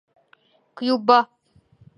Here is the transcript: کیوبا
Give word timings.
کیوبا 0.77 1.19